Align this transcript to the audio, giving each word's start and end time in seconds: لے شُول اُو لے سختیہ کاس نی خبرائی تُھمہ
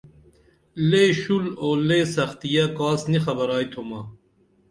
لے 0.89 1.03
شُول 1.19 1.45
اُو 1.61 1.69
لے 1.87 1.99
سختیہ 2.15 2.65
کاس 2.77 3.01
نی 3.11 3.19
خبرائی 3.25 3.67
تُھمہ 3.71 4.01